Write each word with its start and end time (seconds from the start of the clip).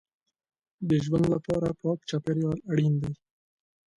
د 0.87 0.89
ژوند 1.05 1.25
لپاره 1.33 1.67
پاک 1.81 1.99
چاپېریال 2.09 2.59
اړین 2.71 2.93
دی. 3.01 3.13